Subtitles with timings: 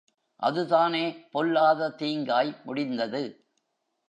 [0.39, 1.03] அதுதானே
[1.31, 3.23] பொல்லாத தீங்காய் முடிந்தது?